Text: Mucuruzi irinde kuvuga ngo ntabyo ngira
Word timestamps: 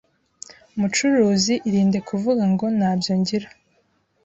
Mucuruzi 0.79 1.53
irinde 1.67 1.99
kuvuga 2.07 2.43
ngo 2.51 2.65
ntabyo 2.77 3.11
ngira 3.19 3.47